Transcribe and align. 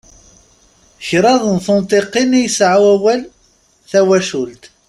Kraḍ 1.07 1.43
n 1.55 1.57
tunṭiqin 1.65 2.31
i 2.39 2.41
yesɛa 2.43 2.77
wawal 2.83 3.21
"tawacult". 3.89 4.63